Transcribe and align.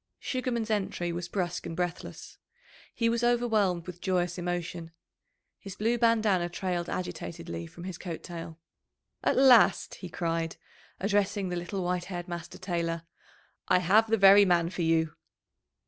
Sugarman's 0.17 0.71
entry 0.71 1.11
was 1.11 1.27
brusque 1.29 1.67
and 1.67 1.75
breathless. 1.77 2.39
He 2.95 3.07
was 3.07 3.23
overwhelmed 3.23 3.85
with 3.85 4.01
joyous 4.01 4.39
emotion. 4.39 4.89
His 5.59 5.75
blue 5.75 5.99
bandanna 5.99 6.49
trailed 6.49 6.89
agitatedly 6.89 7.67
from 7.67 7.83
his 7.83 7.99
coat 7.99 8.23
tail. 8.23 8.57
"At 9.23 9.37
last!" 9.37 9.93
he 9.93 10.09
cried, 10.09 10.57
addressing 10.99 11.49
the 11.49 11.55
little 11.55 11.83
white 11.83 12.05
haired 12.05 12.27
master 12.27 12.57
tailor, 12.57 13.03
"I 13.67 13.77
have 13.77 14.09
the 14.09 14.17
very 14.17 14.43
man 14.43 14.71
for 14.71 14.81
you." 14.81 15.13